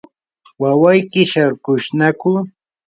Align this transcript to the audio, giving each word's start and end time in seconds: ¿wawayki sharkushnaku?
¿wawayki 0.61 1.21
sharkushnaku? 1.31 2.31